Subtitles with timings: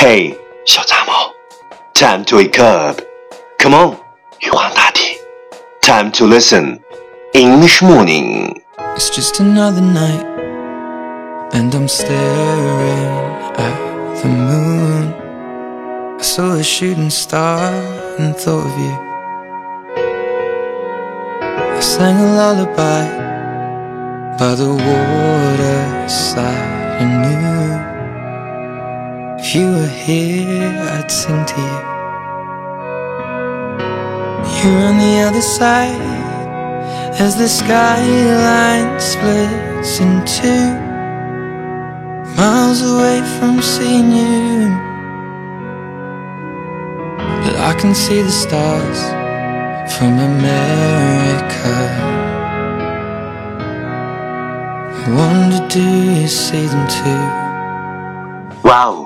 [0.00, 1.32] Hey，小杂毛，
[1.94, 3.00] Time to wake up.
[3.58, 3.96] Come on，
[4.40, 5.18] 玉皇大帝，
[5.80, 6.80] Time to listen.
[7.32, 8.62] English morning.
[8.94, 10.24] It's just another night,
[11.52, 13.08] and I'm staring
[13.56, 13.76] at
[14.22, 15.12] the moon.
[16.18, 17.72] I saw a shooting star
[18.18, 18.96] and thought of you.
[21.76, 23.06] I sang a lullaby
[24.38, 24.68] by the
[25.66, 26.44] waterside
[27.00, 27.89] and knew
[29.53, 31.79] if you were here, I'd sing to you.
[34.55, 35.99] You're on the other side
[37.19, 40.71] as the skyline splits in two,
[42.37, 44.69] miles away from seeing you.
[47.43, 49.01] But I can see the stars
[49.97, 51.75] from America.
[55.03, 57.41] I wonder, do you see them too?
[58.63, 59.00] Wow,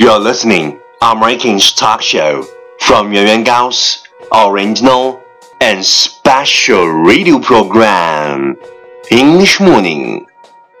[0.00, 2.44] you're listening American's talk show
[2.80, 5.20] from Yuan Yuan Gao's original
[5.60, 8.56] and special radio program
[9.10, 10.24] English Morning。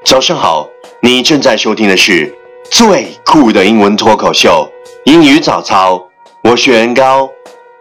[0.04, 0.68] 早上好，
[1.00, 2.34] 你正在收听的是
[2.70, 4.70] 最酷的英文脱口秀
[5.04, 6.02] 英语早操。
[6.42, 7.30] 我是袁高，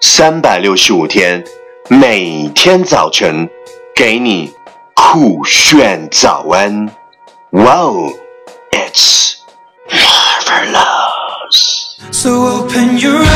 [0.02, 1.44] 三百六十五天，
[1.88, 3.49] 每天早晨
[3.95, 4.53] 给你
[4.94, 6.89] 酷炫早安。
[7.52, 8.11] Wow,
[8.71, 9.28] it's marvelous.
[12.22, 13.30] so open your eyes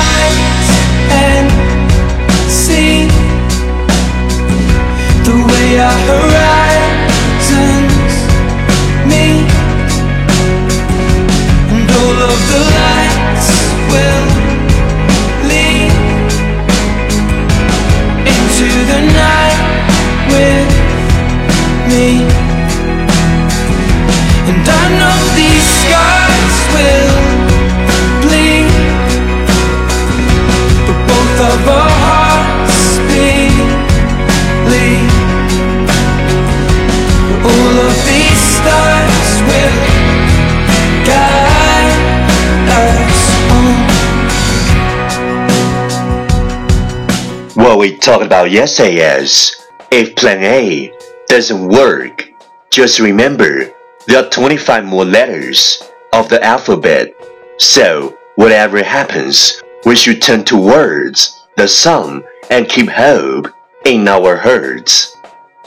[48.04, 49.56] What we talked about yesterday is
[49.90, 50.92] if plan A
[51.30, 52.28] doesn't work,
[52.70, 53.72] just remember
[54.06, 55.82] there are 25 more letters
[56.12, 57.14] of the alphabet.
[57.58, 63.50] So, whatever happens, we should turn towards the sun and keep hope
[63.86, 65.14] in our hearts.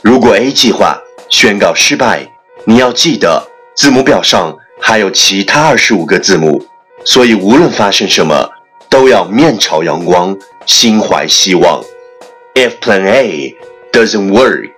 [0.03, 2.27] 如果 A 计划宣告失败，
[2.65, 3.43] 你要记得
[3.75, 6.63] 字母表上还有其他二十五个字母，
[7.03, 8.47] 所以无论发生什么，
[8.87, 10.37] 都要面朝阳光，
[10.67, 11.83] 心怀希望。
[12.55, 13.55] If plan A
[13.91, 14.71] doesn't work,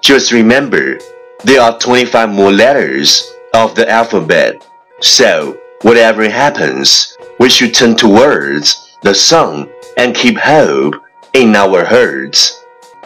[0.00, 0.98] just remember
[1.44, 4.66] there are 25 more letters of the alphabet.
[5.00, 10.96] So, whatever happens, we should turn towards the sun and keep hope
[11.32, 12.62] in our hearts.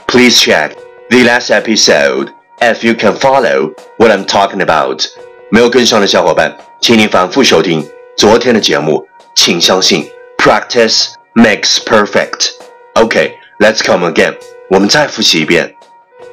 [0.08, 0.76] Please check
[1.10, 5.04] the last episode if you can follow what I'm talking about.
[5.50, 7.86] 没有跟上的小伙伴，请你反复收听
[8.16, 9.06] 昨天的节目。
[9.36, 10.08] 请相信，
[10.38, 12.50] practice makes perfect.
[12.94, 14.34] Okay, let's come again.
[14.70, 15.74] 我们再复习一遍。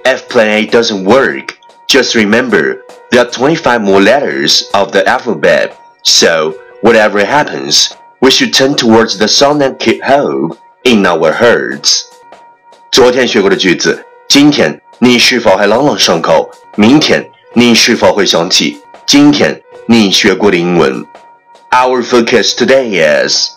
[0.03, 1.49] If plan A doesn't work,
[1.87, 2.79] just remember
[3.11, 5.71] there are 25 more letters of the alphabet.
[6.03, 7.89] So, whatever happens,
[8.19, 12.03] we should turn towards the sun and keep hope in our hearts.
[12.91, 16.49] 昨天学过的句子，今天你是否还朗朗上口？
[16.75, 21.05] 明天你是否会想起今天你学过的英文？
[21.69, 23.49] Our focus today is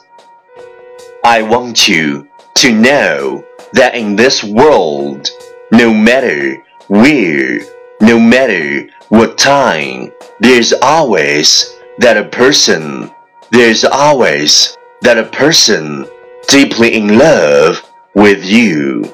[1.22, 2.27] I want you
[2.59, 5.30] to know that in this world,
[5.72, 7.62] no matter where,
[8.02, 10.12] no matter what time,
[10.42, 13.09] there's always that a person,
[13.50, 16.06] there's always that a person
[16.50, 17.81] deeply in love
[18.14, 19.06] with you.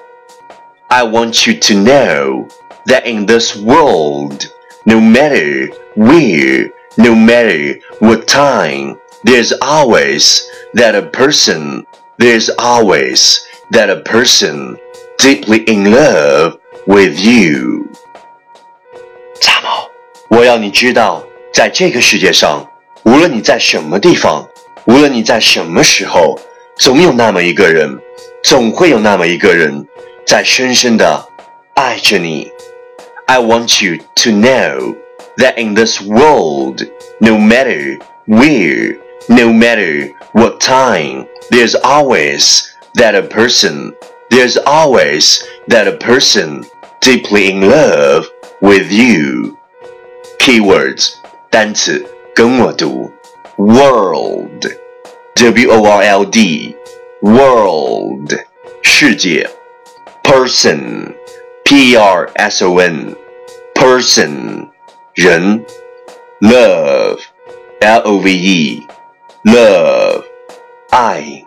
[0.89, 2.49] I want you to know
[2.87, 4.47] that in this world,
[4.87, 11.85] no matter where, no matter what time, there's always that a person,
[12.18, 13.38] there's always
[13.70, 14.76] that a person
[15.18, 17.86] deeply in love with you.
[19.40, 19.88] 杂毛，
[20.28, 21.22] 我要你知道，
[21.52, 22.68] 在这个世界上，
[23.04, 24.48] 无论你在什么地方，
[24.84, 26.38] 无论你在什么时候，
[26.76, 27.98] 总有那么一个人，
[28.42, 29.86] 总会有那么一个人，
[30.26, 31.26] 在深深的
[31.74, 32.50] 爱着你。
[33.26, 34.96] I want you to know
[35.36, 36.82] that in this world,
[37.20, 38.98] no matter where,
[39.28, 43.94] no matter what time, there's always that a person,
[44.30, 46.64] there's always that a person
[47.00, 48.26] deeply in love
[48.60, 49.56] with you.
[50.38, 51.14] Keywords
[51.50, 52.04] 单词
[52.34, 53.10] 跟我读
[53.56, 54.64] world
[55.34, 56.76] W O R L D
[57.20, 58.32] world
[58.82, 59.48] 世界
[60.22, 61.14] person
[61.64, 63.16] P E R S O N
[63.74, 64.68] person
[65.14, 65.64] 人
[66.40, 67.20] love
[67.80, 68.86] L O V E
[69.44, 70.23] love
[70.94, 71.44] 爱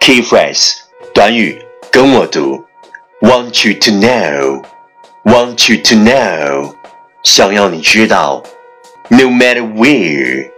[0.00, 0.78] key phrase
[1.14, 1.60] 短语
[1.90, 2.64] 跟我读
[3.20, 4.64] want you to know
[5.24, 6.74] want you to know
[7.22, 8.42] 想要你知道
[9.08, 10.50] no matter where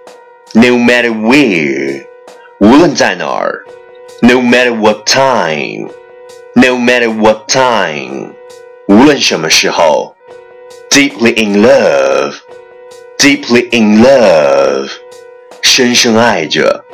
[0.55, 2.05] no matter where
[2.61, 3.65] 无论在哪儿
[4.23, 5.91] no matter what time
[6.55, 8.33] no matter what time
[8.89, 10.15] 无论什么时候
[10.91, 12.37] deeply in love
[13.19, 14.91] deeply in love
[15.63, 16.85] 深深爱着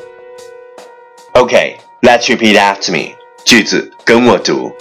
[1.34, 3.14] Okay, let's repeat after me
[3.44, 4.72] 句子跟我读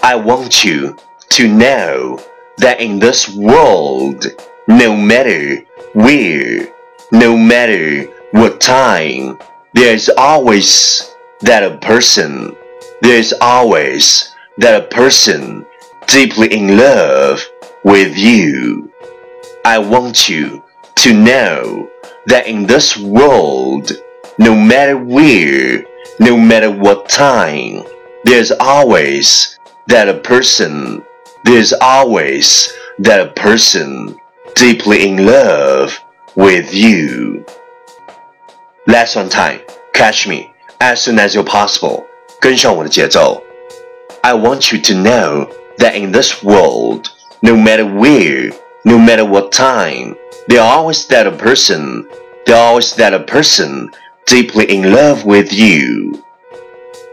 [0.00, 0.94] I want you
[1.30, 2.20] to know
[2.58, 4.24] that in this world
[4.66, 5.64] no matter
[5.94, 6.68] where
[7.10, 9.38] no matter what time
[9.74, 11.04] there's always
[11.40, 12.54] that a person
[13.02, 15.64] there's always that a person
[16.08, 17.40] deeply in love
[17.84, 18.90] with you.
[19.64, 20.64] I want you
[20.96, 21.88] to know
[22.26, 23.92] that in this world,
[24.38, 25.84] no matter where,
[26.18, 27.84] no matter what time,
[28.24, 31.02] there's always that a person,
[31.44, 34.18] there's always that a person
[34.54, 35.98] deeply in love
[36.34, 37.44] with you.
[38.86, 39.60] Last one time,
[39.92, 42.06] catch me as soon as you're possible.
[42.40, 43.42] 跟上我的节奏。
[44.22, 45.48] I want you to know
[45.78, 47.10] that in this world,
[47.40, 48.52] no matter where,
[48.84, 50.16] no matter what time,
[50.48, 52.06] there always that a person,
[52.46, 53.90] there always that a person
[54.26, 56.22] deeply in love with you.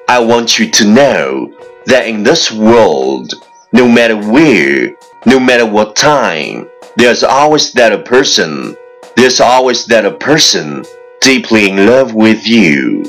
[0.07, 1.49] I want you to know
[1.85, 3.33] that in this world,
[3.71, 4.95] no matter where,
[5.25, 8.75] no matter what time, there's always that a person,
[9.15, 10.83] there's always that a person
[11.21, 13.03] deeply in love with you.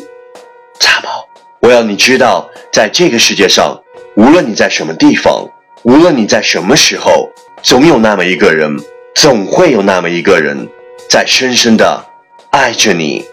[0.80, 1.28] 茶宝，
[1.60, 3.80] 我要你知道，在这个世界上，
[4.16, 5.48] 无论你在什么地方，
[5.82, 7.30] 无论你在什么时候，
[7.62, 8.76] 总有那么一个人，
[9.14, 10.68] 总会有那么一个人，
[11.08, 12.04] 在深深的
[12.50, 13.24] 爱着你。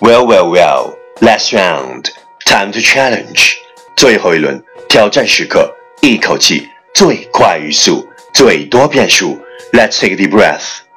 [0.00, 0.96] Well, well, well.
[1.20, 2.10] Last round,
[2.44, 3.54] time to challenge.
[3.96, 9.40] 最后一轮挑战时刻，一口气最快语速，最多变数。
[9.72, 10.87] Let's take a deep breath.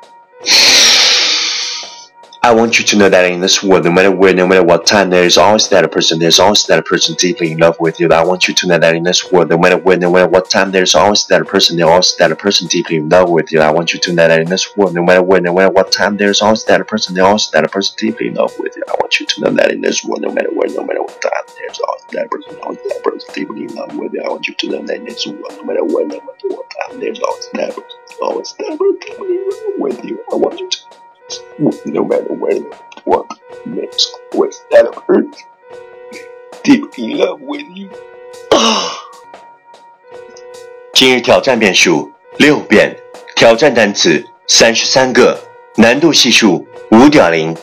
[2.43, 4.87] I want you to know that in this world, no matter where, no matter what
[4.87, 6.17] time, there is always that person.
[6.17, 8.09] There's always that person deeply in love with you.
[8.09, 10.49] I want you to know that in this world, no matter where, no matter what
[10.49, 11.77] time, there's always that person.
[11.77, 13.59] There's always that person deeply in love with you.
[13.59, 15.91] I want you to know that in this world, no matter where, no matter what
[15.91, 17.13] time, there's always that person.
[17.13, 18.83] There's always that person deeply in love with you.
[18.87, 21.21] I want you to know that in this world, no matter where, no matter what
[21.21, 22.59] time, there's always that person.
[22.63, 24.23] Always that person deeply in love with you.
[24.25, 26.73] I want you to know that in this world, no matter where, no matter what
[26.89, 27.99] time, there's always that person.
[28.19, 30.23] Always that person deeply in love with you.
[30.33, 31.00] I want you to
[31.59, 32.63] no matter where
[33.03, 33.25] what
[33.65, 35.37] makes with that of earth
[36.63, 37.89] deep in love with you
[40.93, 42.95] 今日挑战遍数六遍，
[43.35, 45.39] 挑战单词三十三个，
[45.75, 47.55] 难度系数五点零。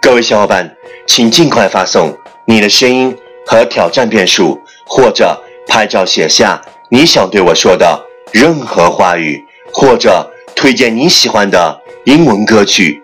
[0.00, 0.76] 各位小伙伴，
[1.06, 2.16] 请尽快发送
[2.46, 3.16] 你的声音
[3.46, 12.99] 和挑战遍数，或者拍照写下你想对我说的任何话语，或者推荐你喜欢的英文歌曲。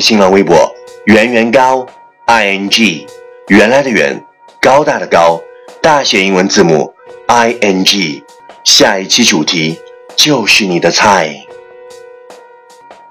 [0.00, 0.72] 新浪微博
[1.06, 1.84] 圆圆高
[2.26, 3.06] i n g
[3.48, 4.24] 原来的圆
[4.60, 5.40] 高大的高
[5.82, 6.94] 大写英文字母
[7.26, 8.22] i n g
[8.64, 9.78] 下一期主题
[10.16, 11.34] 就是你的菜。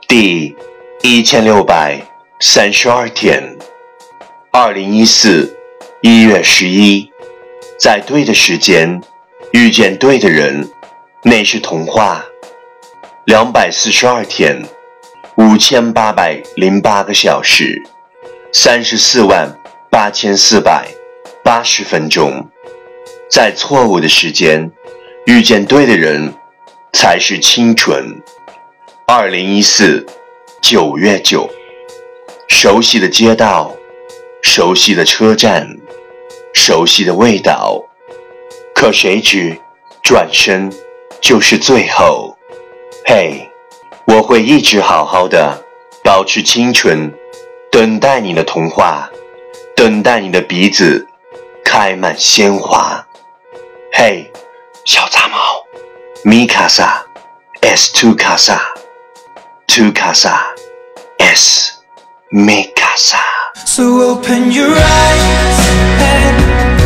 [0.07, 0.55] 第
[1.03, 2.01] 一千六百
[2.39, 3.57] 三十二天，
[4.51, 5.55] 二零一四
[6.01, 7.11] 一月十一，
[7.77, 9.01] 在对的时间
[9.51, 10.69] 遇见对的人，
[11.23, 12.25] 那是童话。
[13.25, 14.63] 两百四十二天。
[15.37, 17.83] 五千八百零八个小时，
[18.51, 19.55] 三十四万
[19.87, 20.87] 八千四百
[21.43, 22.47] 八十分钟，
[23.29, 24.71] 在错误的时间
[25.27, 26.33] 遇见对的人，
[26.91, 28.19] 才是青春。
[29.05, 30.03] 二零一四
[30.59, 31.47] 九月九，
[32.47, 33.71] 熟悉的街道，
[34.41, 35.77] 熟悉的车站，
[36.55, 37.83] 熟悉的味道，
[38.73, 39.55] 可谁知
[40.01, 40.73] 转身
[41.21, 42.35] 就是最后。
[43.05, 43.47] 嘿。
[44.17, 45.63] 我会一直好好的，
[46.03, 47.13] 保持清纯，
[47.71, 49.07] 等待你的童话，
[49.75, 51.05] 等待你的鼻子
[51.63, 53.05] 开满鲜花。
[53.93, 54.27] 嘿，
[54.85, 55.37] 小杂毛，
[56.23, 57.05] 米卡萨
[57.61, 58.59] ，S two 卡萨
[59.67, 60.47] ，two 卡萨
[61.19, 61.73] ，S
[62.31, 63.19] 米卡萨。
[63.67, 65.59] So open your eyes
[65.99, 66.76] and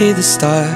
[0.00, 0.69] see the stars